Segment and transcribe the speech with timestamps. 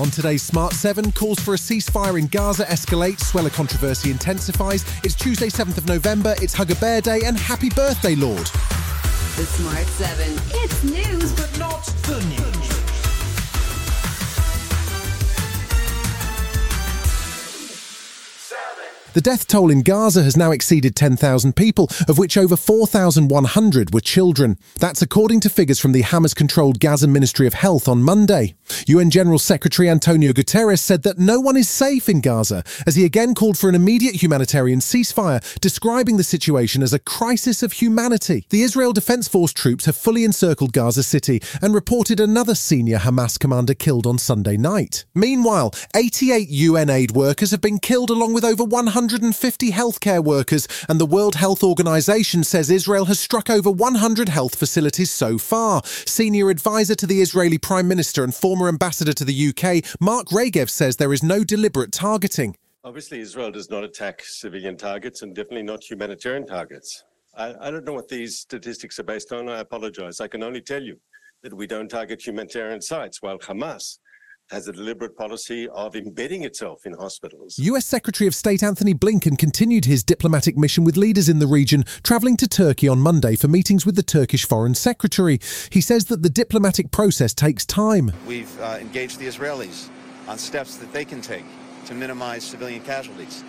[0.00, 4.84] On today's Smart 7, calls for a ceasefire in Gaza escalate, Suella controversy intensifies.
[5.04, 8.50] It's Tuesday, 7th of November, it's Hug a Bear Day, and happy birthday, Lorde.
[9.36, 10.40] The Smart 7.
[10.64, 12.53] It's news, but not the news.
[19.14, 24.00] The death toll in Gaza has now exceeded 10,000 people, of which over 4,100 were
[24.00, 24.58] children.
[24.80, 28.56] That's according to figures from the Hamas controlled Gaza Ministry of Health on Monday.
[28.88, 33.04] UN General Secretary Antonio Guterres said that no one is safe in Gaza, as he
[33.04, 38.46] again called for an immediate humanitarian ceasefire, describing the situation as a crisis of humanity.
[38.50, 43.38] The Israel Defense Force troops have fully encircled Gaza City and reported another senior Hamas
[43.38, 45.04] commander killed on Sunday night.
[45.14, 50.66] Meanwhile, 88 UN aid workers have been killed along with over 100 150 healthcare workers,
[50.88, 55.82] and the World Health Organization says Israel has struck over 100 health facilities so far.
[55.84, 60.70] Senior advisor to the Israeli Prime Minister and former ambassador to the UK, Mark Regev,
[60.70, 62.56] says there is no deliberate targeting.
[62.82, 67.04] Obviously, Israel does not attack civilian targets and definitely not humanitarian targets.
[67.36, 69.50] I, I don't know what these statistics are based on.
[69.50, 70.20] I apologize.
[70.20, 70.98] I can only tell you
[71.42, 73.98] that we don't target humanitarian sites, while Hamas
[74.50, 77.58] has a deliberate policy of embedding itself in hospitals.
[77.58, 81.84] US Secretary of State Antony Blinken continued his diplomatic mission with leaders in the region,
[82.02, 85.40] travelling to Turkey on Monday for meetings with the Turkish Foreign Secretary.
[85.70, 88.12] He says that the diplomatic process takes time.
[88.26, 89.88] We've uh, engaged the Israelis
[90.28, 91.44] on steps that they can take
[91.86, 93.44] to minimize civilian casualties.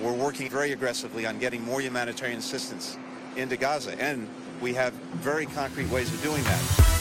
[0.00, 2.96] We're working very aggressively on getting more humanitarian assistance
[3.36, 4.28] into Gaza, and
[4.60, 4.92] we have
[5.22, 6.99] very concrete ways of doing that.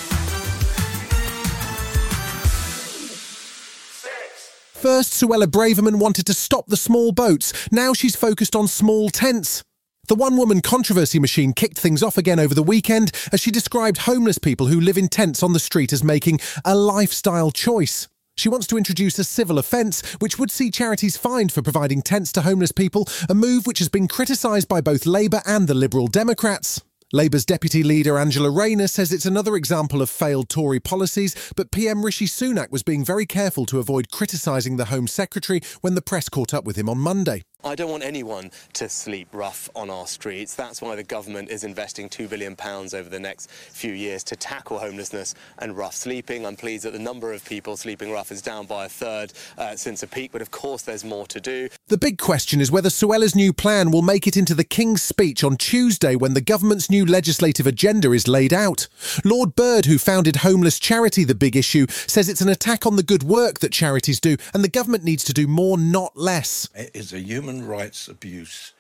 [4.80, 7.52] First, Suella Braverman wanted to stop the small boats.
[7.70, 9.62] Now she's focused on small tents.
[10.08, 13.98] The one woman controversy machine kicked things off again over the weekend as she described
[13.98, 18.08] homeless people who live in tents on the street as making a lifestyle choice.
[18.38, 22.32] She wants to introduce a civil offence which would see charities fined for providing tents
[22.32, 26.08] to homeless people, a move which has been criticised by both Labour and the Liberal
[26.08, 26.82] Democrats.
[27.12, 32.06] Labour's deputy leader Angela Rayner says it's another example of failed Tory policies, but PM
[32.06, 36.30] Rishi Sunak was being very careful to avoid criticising the Home Secretary when the press
[36.30, 37.42] caught up with him on Monday.
[37.62, 40.56] I don't want anyone to sleep rough on our streets.
[40.56, 44.80] That's why the government is investing £2 billion over the next few years to tackle
[44.80, 46.46] homelessness and rough sleeping.
[46.46, 49.76] I'm pleased that the number of people sleeping rough is down by a third uh,
[49.76, 51.68] since a peak, but of course there's more to do.
[51.90, 55.44] The big question is whether Suella's new plan will make it into the King's speech
[55.44, 58.88] on Tuesday when the government's new legislative agenda is laid out.
[59.26, 63.04] Lord Bird, who founded homeless charity The Big Issue, says it's an attack on the
[63.04, 66.70] good work that charities do and the government needs to do more, not less.
[66.74, 68.74] It is a human human rights abuse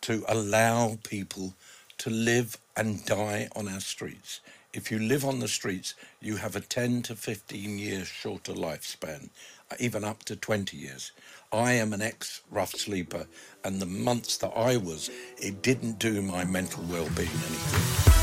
[0.00, 1.52] to allow people
[1.98, 4.40] to live and die on our streets.
[4.72, 9.28] If you live on the streets, you have a 10 to 15 years shorter lifespan,
[9.70, 11.12] uh, even up to 20 years.
[11.52, 13.26] I am an ex rough sleeper,
[13.62, 18.13] and the months that I was, it didn't do my mental well being any good.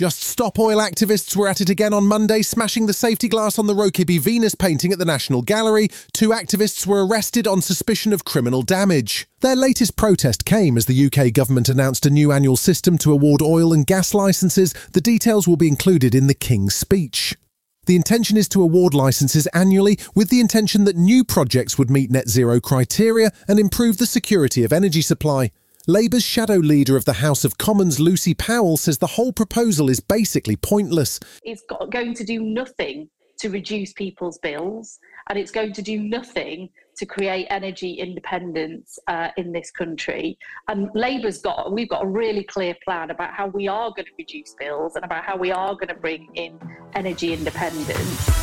[0.00, 3.66] Just Stop Oil activists were at it again on Monday, smashing the safety glass on
[3.66, 5.88] the Rokeby Venus painting at the National Gallery.
[6.14, 9.26] Two activists were arrested on suspicion of criminal damage.
[9.40, 13.42] Their latest protest came as the UK government announced a new annual system to award
[13.42, 14.72] oil and gas licences.
[14.94, 17.36] The details will be included in the King's speech.
[17.84, 22.10] The intention is to award licences annually with the intention that new projects would meet
[22.10, 25.50] net zero criteria and improve the security of energy supply.
[25.90, 29.98] Labour's shadow leader of the House of Commons, Lucy Powell, says the whole proposal is
[29.98, 31.18] basically pointless.
[31.42, 33.10] It's got, going to do nothing
[33.40, 39.30] to reduce people's bills, and it's going to do nothing to create energy independence uh,
[39.36, 40.38] in this country.
[40.68, 44.12] And Labour's got, we've got a really clear plan about how we are going to
[44.16, 46.56] reduce bills and about how we are going to bring in
[46.94, 48.39] energy independence.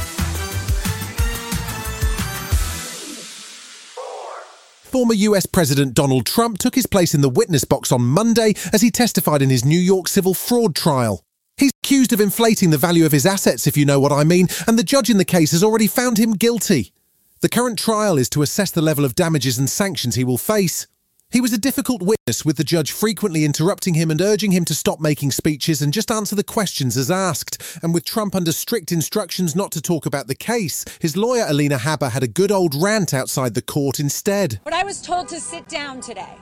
[4.98, 8.82] Former US President Donald Trump took his place in the witness box on Monday as
[8.82, 11.24] he testified in his New York civil fraud trial.
[11.56, 14.48] He's accused of inflating the value of his assets, if you know what I mean,
[14.66, 16.94] and the judge in the case has already found him guilty.
[17.42, 20.88] The current trial is to assess the level of damages and sanctions he will face.
[21.29, 24.74] He was a difficult witness, with the judge frequently interrupting him and urging him to
[24.74, 27.62] stop making speeches and just answer the questions as asked.
[27.83, 31.79] And with Trump under strict instructions not to talk about the case, his lawyer Alina
[31.79, 34.62] Habba, had a good old rant outside the court instead.
[34.63, 36.38] But I was told to sit down today.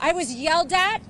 [0.00, 1.00] I was yelled at,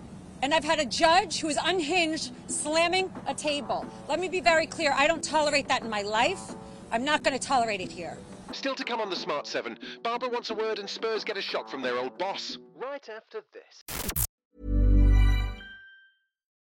[0.43, 3.87] and I've had a judge who is unhinged slamming a table.
[4.11, 6.55] Let me be very clear I don't tolerate that in my life.
[6.93, 8.19] I'm not going to tolerate it here.
[8.55, 11.43] Still to come on the Smart 7, Barbra wants a word and Spurs get a
[11.43, 12.57] shock from their old boss.
[12.77, 13.83] Right after this.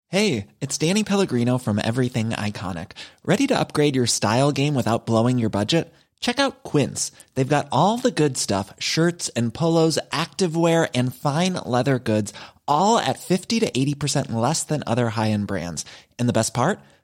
[0.07, 2.93] Hey, it's Danny Pellegrino from Everything Iconic.
[3.25, 5.93] Ready to upgrade your style game without blowing your budget?
[6.21, 7.11] Check out Quince.
[7.35, 12.33] They've got all the good stuff shirts and polos, activewear, and fine leather goods,
[12.69, 15.83] all at 50 to 80% less than other high end brands.
[16.17, 16.79] And the best part?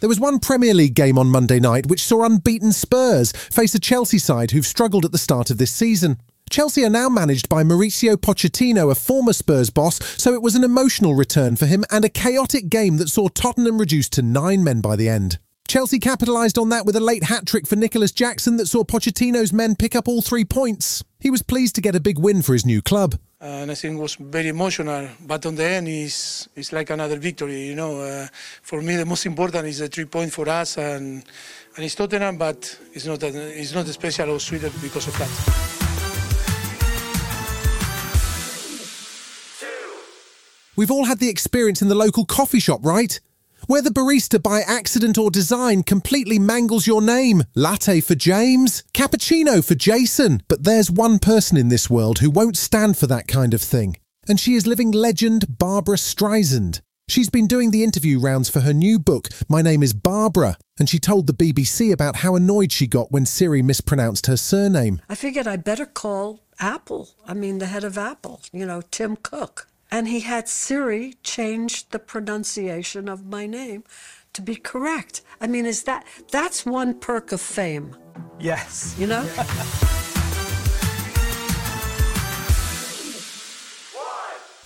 [0.00, 3.78] There was one Premier League game on Monday night which saw unbeaten Spurs face a
[3.78, 6.16] Chelsea side who've struggled at the start of this season.
[6.48, 10.64] Chelsea are now managed by Mauricio Pochettino, a former Spurs boss, so it was an
[10.64, 14.80] emotional return for him and a chaotic game that saw Tottenham reduced to nine men
[14.80, 15.38] by the end.
[15.68, 19.52] Chelsea capitalised on that with a late hat trick for Nicolas Jackson that saw Pochettino's
[19.52, 21.04] men pick up all three points.
[21.20, 23.16] He was pleased to get a big win for his new club.
[23.40, 25.08] And I think it was very emotional.
[25.26, 27.66] But on the end, it's it's like another victory.
[27.68, 28.26] You know, uh,
[28.62, 31.24] for me, the most important is the three point for us, and
[31.76, 35.30] and it's Tottenham, but it's not it's not special or sweeter because of that.
[40.76, 43.20] We've all had the experience in the local coffee shop, right?
[43.70, 47.44] Where the barista by accident or design completely mangles your name.
[47.54, 50.42] Latte for James, cappuccino for Jason.
[50.48, 53.96] But there's one person in this world who won't stand for that kind of thing.
[54.26, 56.80] And she is living legend Barbra Streisand.
[57.08, 60.88] She's been doing the interview rounds for her new book, My Name is Barbra, and
[60.88, 65.00] she told the BBC about how annoyed she got when Siri mispronounced her surname.
[65.08, 67.10] I figured I better call Apple.
[67.24, 69.68] I mean, the head of Apple, you know, Tim Cook.
[69.92, 73.84] And he had Siri change the pronunciation of my name
[74.32, 75.22] to be correct.
[75.40, 77.96] I mean, is that that's one perk of fame,
[78.38, 78.94] Yes.
[78.98, 79.26] you know?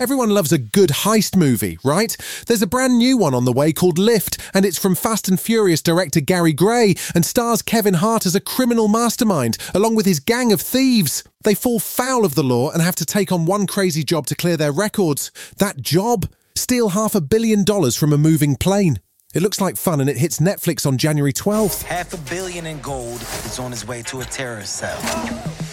[0.01, 2.17] Everyone loves a good heist movie, right?
[2.49, 5.39] There's a brand new one on the way called Lift, and it's from Fast and
[5.39, 10.19] Furious director Gary Gray and stars Kevin Hart as a criminal mastermind, along with his
[10.19, 11.23] gang of thieves.
[11.45, 14.35] They fall foul of the law and have to take on one crazy job to
[14.35, 15.31] clear their records.
[15.59, 16.29] That job?
[16.57, 18.99] Steal half a billion dollars from a moving plane.
[19.33, 21.85] It looks like fun and it hits Netflix on January 12th.
[21.85, 25.64] Half a billion in gold is on his way to a terrorist cell.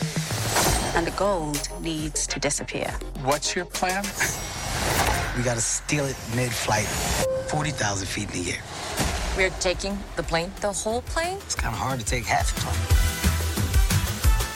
[1.02, 2.88] And the gold needs to disappear.
[3.24, 4.04] What's your plan?
[5.36, 6.86] we gotta steal it mid-flight,
[7.50, 8.62] 40,000 feet in the air.
[9.36, 11.38] We're taking the plane, the whole plane?
[11.38, 12.78] It's kind of hard to take half a plane.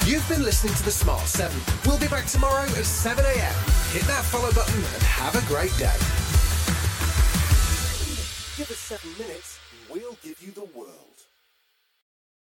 [0.08, 1.52] You've been listening to The Smart 7.
[1.84, 3.56] We'll be back tomorrow at 7 a.m.
[3.90, 5.98] Hit that follow button and have a great day.
[8.56, 11.15] Give us seven minutes, and we'll give you the world.